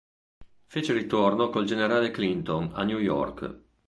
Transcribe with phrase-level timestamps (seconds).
[0.65, 3.59] Fece ritorno col generale Clinton a New York.